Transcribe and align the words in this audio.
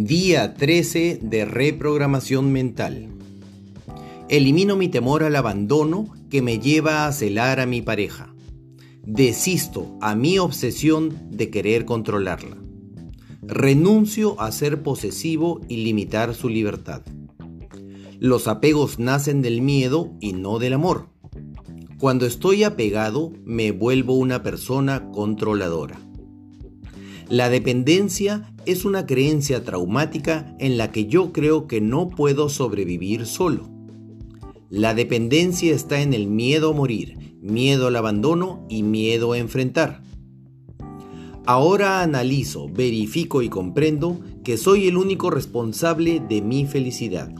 Día 0.00 0.54
13 0.54 1.18
de 1.20 1.44
reprogramación 1.44 2.52
mental. 2.52 3.08
Elimino 4.28 4.76
mi 4.76 4.88
temor 4.88 5.24
al 5.24 5.34
abandono 5.34 6.14
que 6.30 6.40
me 6.40 6.60
lleva 6.60 7.08
a 7.08 7.12
celar 7.12 7.58
a 7.58 7.66
mi 7.66 7.82
pareja. 7.82 8.32
Desisto 9.04 9.98
a 10.00 10.14
mi 10.14 10.38
obsesión 10.38 11.18
de 11.32 11.50
querer 11.50 11.84
controlarla. 11.84 12.56
Renuncio 13.42 14.40
a 14.40 14.52
ser 14.52 14.84
posesivo 14.84 15.62
y 15.68 15.78
limitar 15.78 16.32
su 16.32 16.48
libertad. 16.48 17.02
Los 18.20 18.46
apegos 18.46 19.00
nacen 19.00 19.42
del 19.42 19.62
miedo 19.62 20.12
y 20.20 20.32
no 20.32 20.60
del 20.60 20.74
amor. 20.74 21.08
Cuando 21.98 22.24
estoy 22.24 22.62
apegado 22.62 23.32
me 23.44 23.72
vuelvo 23.72 24.14
una 24.14 24.44
persona 24.44 25.10
controladora. 25.10 26.07
La 27.30 27.50
dependencia 27.50 28.50
es 28.64 28.86
una 28.86 29.04
creencia 29.04 29.62
traumática 29.62 30.56
en 30.58 30.78
la 30.78 30.90
que 30.90 31.04
yo 31.04 31.30
creo 31.30 31.66
que 31.66 31.82
no 31.82 32.08
puedo 32.08 32.48
sobrevivir 32.48 33.26
solo. 33.26 33.68
La 34.70 34.94
dependencia 34.94 35.74
está 35.74 36.00
en 36.00 36.14
el 36.14 36.26
miedo 36.26 36.70
a 36.70 36.74
morir, 36.74 37.36
miedo 37.42 37.88
al 37.88 37.96
abandono 37.96 38.64
y 38.70 38.82
miedo 38.82 39.32
a 39.32 39.38
enfrentar. 39.38 40.02
Ahora 41.44 42.00
analizo, 42.00 42.66
verifico 42.70 43.42
y 43.42 43.50
comprendo 43.50 44.20
que 44.42 44.56
soy 44.56 44.88
el 44.88 44.96
único 44.96 45.28
responsable 45.28 46.20
de 46.26 46.40
mi 46.40 46.64
felicidad. 46.64 47.30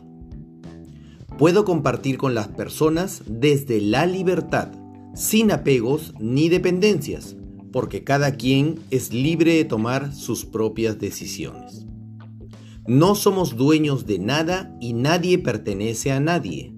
Puedo 1.38 1.64
compartir 1.64 2.18
con 2.18 2.34
las 2.34 2.48
personas 2.48 3.22
desde 3.26 3.80
la 3.80 4.04
libertad, 4.04 4.70
sin 5.14 5.50
apegos 5.50 6.12
ni 6.20 6.50
dependencias 6.50 7.37
porque 7.72 8.04
cada 8.04 8.36
quien 8.36 8.80
es 8.90 9.12
libre 9.12 9.54
de 9.54 9.64
tomar 9.64 10.14
sus 10.14 10.44
propias 10.44 10.98
decisiones. 10.98 11.86
No 12.86 13.14
somos 13.14 13.56
dueños 13.56 14.06
de 14.06 14.18
nada 14.18 14.74
y 14.80 14.94
nadie 14.94 15.38
pertenece 15.38 16.10
a 16.10 16.20
nadie. 16.20 16.74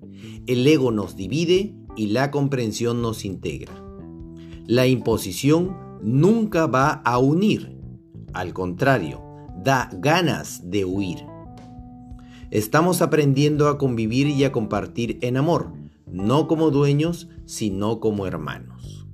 El 0.46 0.66
ego 0.66 0.90
nos 0.90 1.14
divide 1.14 1.74
y 1.96 2.08
la 2.08 2.30
comprensión 2.30 3.02
nos 3.02 3.24
integra. 3.24 3.72
La 4.66 4.86
imposición 4.86 5.76
nunca 6.02 6.66
va 6.66 6.90
a 7.04 7.18
unir, 7.18 7.76
al 8.32 8.52
contrario, 8.52 9.22
da 9.62 9.90
ganas 9.92 10.70
de 10.70 10.84
huir. 10.84 11.18
Estamos 12.50 13.02
aprendiendo 13.02 13.68
a 13.68 13.78
convivir 13.78 14.26
y 14.26 14.42
a 14.42 14.50
compartir 14.50 15.18
en 15.22 15.36
amor, 15.36 15.72
no 16.06 16.48
como 16.48 16.70
dueños, 16.70 17.28
sino 17.44 18.00
como 18.00 18.26
hermanos. 18.26 19.06